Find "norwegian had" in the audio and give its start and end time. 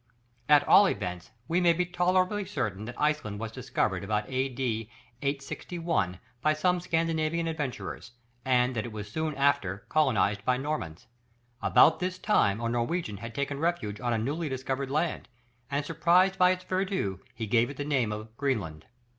12.69-13.35